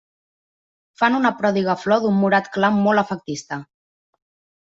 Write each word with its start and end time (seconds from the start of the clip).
Fan 1.01 1.17
una 1.17 1.31
pròdiga 1.41 1.75
flor 1.81 2.01
d'un 2.05 2.17
morat 2.23 2.49
clar 2.57 2.73
molt 2.79 3.03
efectista. 3.05 3.59